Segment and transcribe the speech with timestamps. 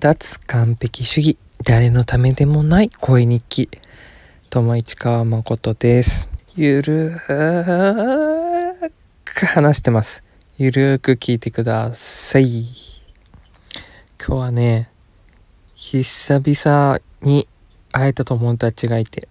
[0.00, 1.36] 脱完璧主義。
[1.64, 3.68] 誰のためでもない声日記。
[4.48, 6.30] 友市川誠です。
[6.54, 8.90] ゆるー
[9.24, 10.22] く話してます。
[10.56, 12.68] ゆるーく聞いてください。
[14.24, 14.88] 今日はね
[15.74, 17.48] 久々に
[17.90, 19.26] 会えた友達がいて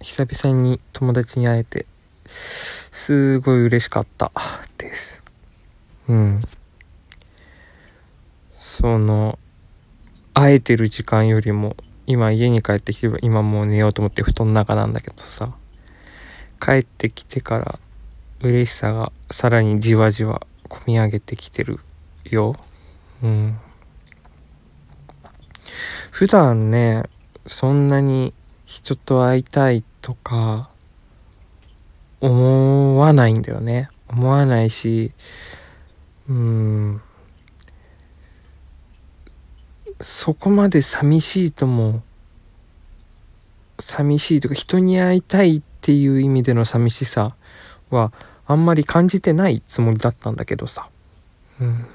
[0.00, 1.86] 久々に友達に会えて
[2.26, 4.30] すごい嬉しかった
[4.78, 5.24] です。
[6.06, 6.40] うん。
[8.54, 9.40] その
[10.34, 15.54] 会えてる時間よりも今家に帰ってきて今もう寝ようと思って布団の中なんだけどさ
[16.60, 17.78] 帰ってきてから
[18.40, 21.80] 嬉しさがさらにじわじわ込み上げてきてる
[22.24, 22.56] よ。
[23.22, 23.58] うん。
[26.10, 27.04] 普段ね
[27.46, 28.34] そんなに
[28.66, 30.68] 人と会いたいとか
[32.20, 33.88] 思わないんだよね。
[34.08, 35.12] 思わないし
[36.28, 37.02] うん。
[40.00, 42.02] そこまで寂しいとも
[43.78, 47.34] 寂しいとか人に会いたいっていう意味での寂しさ
[47.90, 48.12] は
[48.46, 50.88] あんまり感じてないつもりだったんだけどさ。
[51.60, 51.86] うん。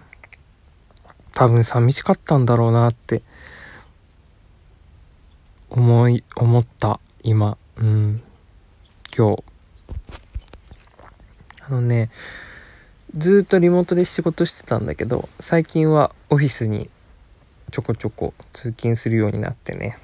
[1.33, 3.21] 多分寂しかったんだろうなって
[5.69, 7.57] 思い思った今。
[7.77, 8.21] うん。
[9.15, 9.43] 今日。
[11.61, 12.09] あのね
[13.15, 16.89] ずっとリモートで仕事してたんだけど最近はオフィスに
[17.69, 19.97] ちょこちょこ通勤するようになってね。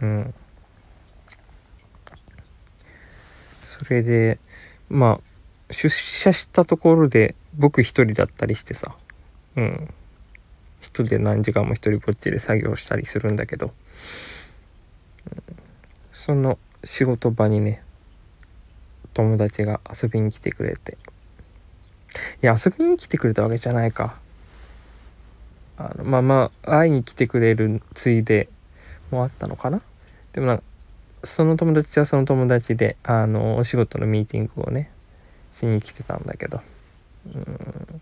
[0.00, 0.34] うん。
[3.62, 4.38] それで
[4.88, 8.94] まあ出社したところで僕一人だったりしてさ。
[9.56, 9.94] うん。
[10.80, 13.72] 一人で何時間も一人ぼっちで作業したりするんだけど、
[15.30, 15.42] うん、
[16.10, 17.82] その仕事場にね
[19.12, 20.96] 友達が遊びに来てくれて。
[22.42, 24.18] いや遊びに来てくれたわけじゃないか。
[25.80, 28.50] あのまあまあ会いに来てくれるついで
[29.10, 29.80] もあったのかな？
[30.34, 30.62] でもなんか
[31.24, 34.90] その友達はその友達であのお仕事のミーティングをね
[35.52, 36.60] しに来てたんだけど。
[37.34, 38.00] うん。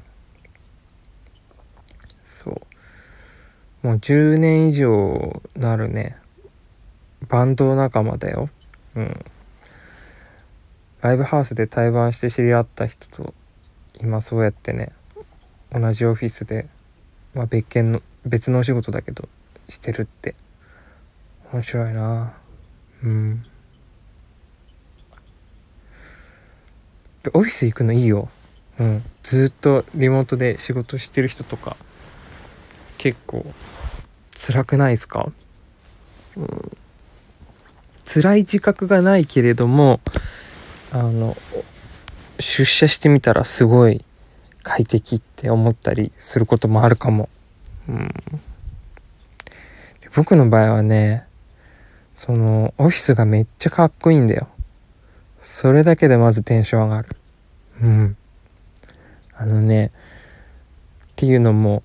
[2.27, 3.87] そう。
[3.87, 6.17] もう10年以上なるね
[7.29, 8.49] バンド仲間だよ。
[8.97, 9.25] うん。
[11.01, 13.33] ライブハウスで対バンして知り合った人と
[14.01, 14.91] 今そうやってね
[15.71, 16.67] 同じオフィスで
[17.35, 19.29] まあ、別件の別のお仕事だけど
[19.69, 20.35] してるって。
[21.53, 22.35] 面白いな。
[23.03, 23.45] うん。
[27.33, 28.29] オフィス行くのいいよ。
[28.79, 29.03] うん。
[29.23, 31.77] ずっとリモートで仕事してる人とか
[32.97, 33.45] 結構
[34.35, 35.31] 辛くないですか、
[36.37, 36.77] うん、
[38.05, 40.01] 辛い自覚がないけれども
[40.93, 41.37] あの
[42.39, 44.05] 出社してみたらすごい
[44.69, 47.31] 快適って思ったりすることもあるかも。
[47.89, 48.11] うん、
[50.15, 51.25] 僕の場合はね、
[52.15, 54.47] その、オフィスがめっちゃかっこいいんだよ。
[55.41, 57.17] それだけでまずテンション上がる。
[57.81, 58.17] うん。
[59.35, 59.91] あのね、っ
[61.17, 61.83] ていうのも、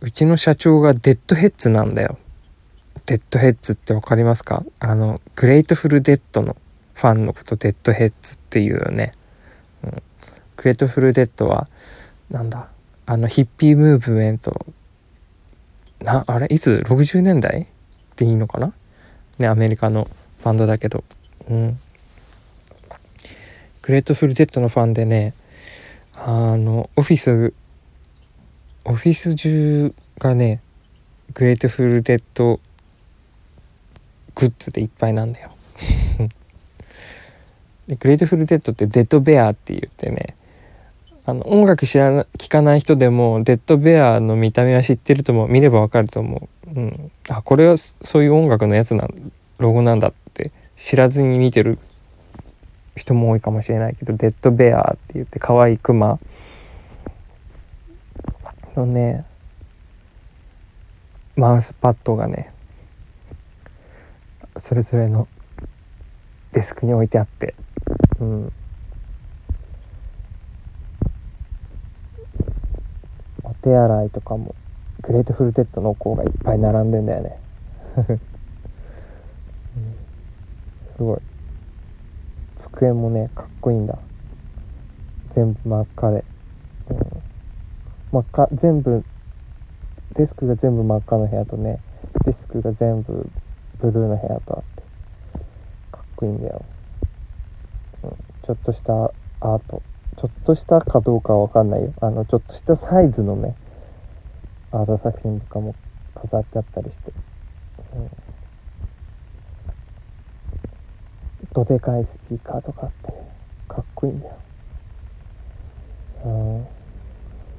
[0.00, 2.18] うちの社長が Deadheads なんだよ。
[3.06, 4.64] デッドヘッズってわかりますか？
[4.80, 6.56] あの、 Grateful Dead の
[6.94, 9.12] ファンのこと Deadheads っていうよね。
[10.56, 11.68] Grateful Dead は
[12.30, 12.68] なんだ
[13.06, 14.66] あのヒッピームーブメント。
[16.00, 16.46] なあれ？
[16.46, 17.62] いつ？60年代？
[17.62, 17.66] っ
[18.16, 18.72] ていいのかな？
[19.38, 20.08] ねアメリカの
[20.42, 21.04] バンドだけど。
[21.48, 21.78] うん。
[23.82, 25.34] Grateful Dead のファンでね
[26.14, 27.52] あのオフィス
[28.86, 30.62] オフィス中がね
[31.34, 32.60] Grateful Dead
[34.34, 35.54] グッズでいっぱいなんだよ。
[37.88, 40.34] Grateful Dead って Dead Bear って言ってね
[41.26, 51.78] あの音楽知らな聞かない人でもデッドベアの見た目は知ってると思う見ればわかると思う、うん、あこれはそういう音楽のやつなんロゴなんだって知らずに見てる
[52.96, 56.18] 人も多いかもしれないけどデッドベアって言って可愛いクマ
[58.76, 59.24] のね
[61.36, 62.52] マウスパッドがね
[64.68, 65.26] それぞれの
[66.52, 67.54] デスクに置いてあって
[68.20, 68.52] うん。
[73.64, 74.54] 手洗いとかも
[75.00, 77.38] Grateful Dead の子がいっぱい並んでんだよね、
[77.96, 78.16] うん、
[80.96, 81.18] すごい。
[82.58, 83.98] 机もねかっこいいんだ。
[85.34, 86.24] 全部真っ赤で、
[86.90, 86.98] うん、
[88.12, 89.02] 真っ赤全部
[90.14, 91.80] デスクが全部真っ赤の部屋とね
[92.26, 93.28] デスクが全部
[93.80, 94.82] ブルーの部屋とあって
[95.90, 96.64] かっこいいんだよ、
[98.04, 98.10] うん、
[98.42, 98.92] ちょっとした
[99.40, 99.82] アート。
[100.16, 101.92] ちょっとしたかどうかわかんないよ。
[102.00, 103.56] あの、ちょっとしたサイズのね、
[104.70, 105.74] アート作品とかも
[106.14, 107.12] 飾ってあったりして、
[107.94, 108.10] うん、
[111.52, 113.12] どでかいスピーカーとかって
[113.68, 114.34] かっこいいんだよ。
[116.24, 116.66] うん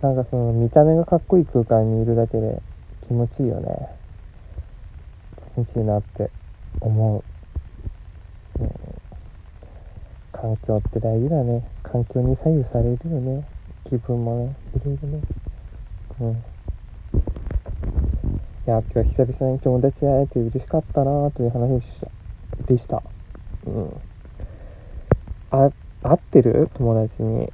[0.01, 2.61] なんかその見た目がかっこいい空間にいるだけで
[3.07, 3.89] 気持ちいいよね。
[5.55, 6.29] 気持ちいいなって
[6.81, 7.23] 思
[8.59, 8.71] う、うん、
[10.45, 11.63] 環境って大事だね。
[11.81, 13.43] 環境に左右されるよね。
[13.89, 15.19] 気分もねいろいろね。
[16.21, 16.31] うん。
[16.33, 16.33] い
[18.67, 21.81] や今日は久々に友達に会えて嬉しかったなという話
[22.67, 23.01] でした。
[23.65, 23.89] うん。
[25.49, 25.71] あ
[26.03, 26.69] 会ってる？
[26.75, 27.51] 友達に。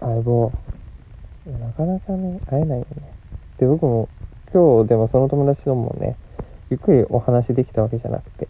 [0.00, 0.52] 相棒。
[1.46, 3.12] なかなかね会えないよね。
[3.58, 4.08] で僕も
[4.50, 6.16] 今日でもその友達ともね
[6.70, 8.48] ゆっくりお話できたわけじゃなくて。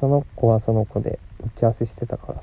[0.00, 2.42] その子はその子で打ち合わせしてたからさ、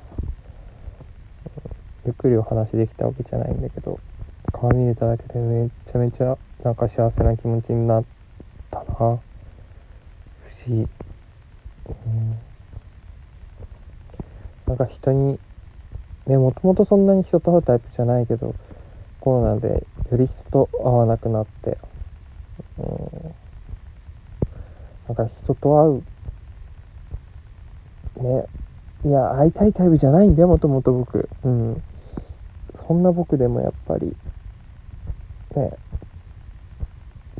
[2.06, 4.00] ゆっくりお話できたわけじゃないんだけど
[4.52, 8.04] 顔見れただけでめちゃめちゃなんか幸せな気持ちになっ
[8.70, 8.84] たな。
[8.88, 9.20] 不思
[10.66, 10.72] 議。
[10.74, 12.38] うん。
[14.66, 15.38] なんか人に
[16.26, 18.54] ねもともとそんなに人と会うタイプじゃないけど
[19.20, 21.76] コロナでより人と会わなくなって。
[22.78, 23.34] うん。
[25.08, 26.02] なんか人と会う
[28.16, 28.46] ね。
[29.04, 31.28] いや会いたいタイプじゃないんだよもともと僕。
[31.44, 31.82] うん。
[32.86, 34.14] そんな僕でもやっぱり
[35.54, 35.70] ね。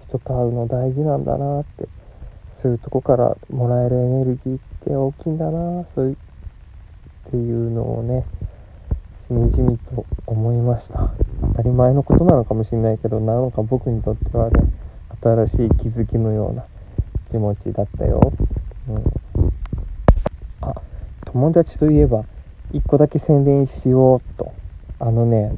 [0.09, 1.89] 人と会うの大事なんだなって
[2.63, 6.17] そういうとこからもらえるエネルギーって大きいんだなそういう
[7.29, 8.25] っていうのをね
[9.27, 11.11] しみじみと思いました。
[11.43, 14.73] 当たり前のことなのかもしれないけどなんか僕にとってはね
[15.21, 16.65] 新しい気づきのような
[17.33, 18.33] 気持ちだったよ、
[18.89, 19.05] うん、
[21.37, 22.25] 友達といえば
[22.73, 24.55] 一個だけ宣伝しようと。
[24.99, 25.53] あのね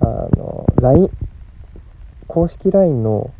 [0.00, 0.04] あ
[0.36, 1.10] の LINE
[2.26, 3.32] 公式 LINE の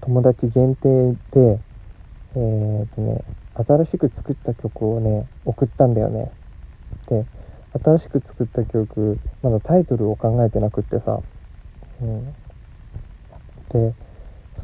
[0.00, 1.60] 友達限定で
[2.34, 3.22] えー、とね
[3.54, 6.32] 新しく作った曲をね送ったんだよね。
[7.08, 7.24] で
[7.80, 11.20] 新しく作った曲まだタイトルを考えてなくってさ、
[12.02, 12.34] うん、
[13.68, 13.94] で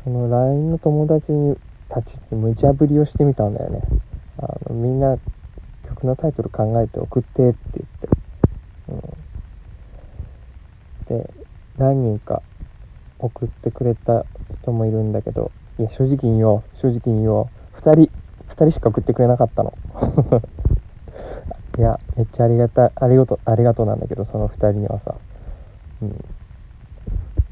[0.02, 1.56] その LINE の友達に
[1.88, 3.82] たちに無茶ぶりをしてみたんだよね。
[4.42, 5.18] あのみんな
[5.86, 8.08] 曲のタイトル考えて送ってって言って、
[11.10, 11.30] うん、で
[11.76, 12.42] 何人か
[13.18, 14.24] 送ってくれた
[14.62, 17.48] 人もいるんだけどいや正直に言おう正直に言おう。
[17.80, 18.10] 2人
[18.48, 19.72] 2人しか送ってくれなかったの。
[21.78, 25.14] いやめっちゃありがたいありがとうありがとうなんだけどその2人にはさ。
[26.02, 26.24] うん。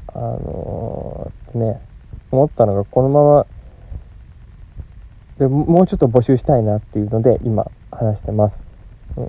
[0.07, 1.81] あのー、ね
[2.31, 3.45] 思ったのがこのまま
[5.39, 8.61] でもうちょっと募集したいなっていうので今話してます、
[9.17, 9.27] うん、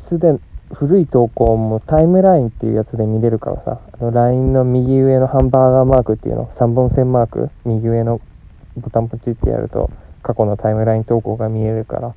[0.08, 0.40] すでに、
[0.72, 8.22] 古い投稿もタイムラインっていうやつで見れるからさ、あの LINE の右上のハンバーガーマークっていうの、3本線マーク、右上の
[8.78, 9.90] ボタンポチってやると、
[10.22, 12.14] 過去のタイムライン投稿が見えるから、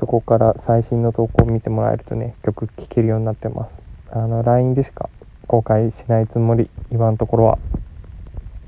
[0.00, 3.70] そこから最新の投稿を見てもらえるとね、曲聴けるようになってます。
[4.12, 5.10] あの、LINE でしか
[5.46, 7.58] 公開しないつもり、今のところは。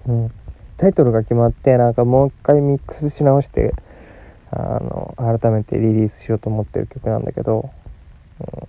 [0.07, 0.31] うん。
[0.79, 3.75] タイトルが決まって、なんかもう一回ミックスし直して、
[4.51, 7.71] あの、改めてリリースしようと思ってる曲なんだけど、
[8.41, 8.69] うん、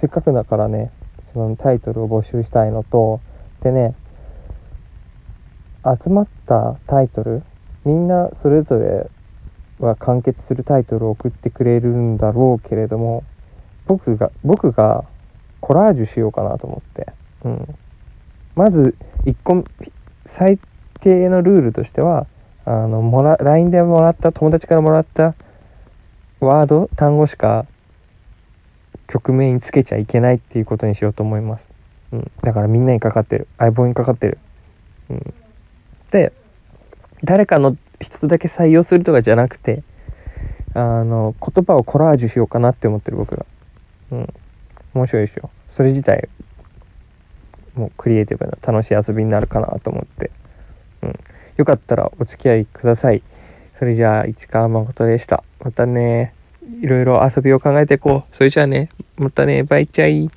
[0.00, 0.90] せっかくだからね、
[1.32, 3.20] そのタイトルを募集したいのと、
[3.62, 3.94] でね、
[5.84, 7.42] 集まったタイトル、
[7.84, 9.08] みんなそれぞれ
[9.78, 13.24] は完結するタイトルを送ってくれるんだろうけれども
[13.86, 15.04] 僕が僕が
[15.60, 17.12] コラージュしようかなと思って、
[17.44, 17.78] うん、
[18.54, 19.64] まず1個
[20.26, 20.58] 最
[21.00, 22.26] 低のルールとしては
[22.64, 25.34] あのもら LINE でもらった友達からもらった
[26.40, 27.66] ワード単語しか
[29.06, 31.64] 曲名につけちゃいけないっていうことにしようと思います、
[32.12, 34.38] うん、だからみんなにかかってる相棒にかかってる、
[35.10, 35.34] うん、
[36.10, 36.32] で
[37.24, 39.82] 誰かの一つだけ採用するとかじゃなくて、
[40.74, 43.46] あの、言葉をコラージュしようかなって思ってる僕が。
[44.12, 44.34] うん。
[44.94, 45.50] 面白いでしょ。
[45.68, 46.28] それ自体、
[47.74, 50.30] もうクリエイティブな楽しい遊びになるかなと思って。
[51.02, 51.14] うん。
[51.56, 53.22] よかったらお付き合いください。
[53.78, 55.44] それじゃあ、市川誠でした。
[55.60, 56.34] またね、
[56.82, 58.36] いろいろ遊びを考えていこう。
[58.36, 60.30] それじゃあね、またね、バイチャイ。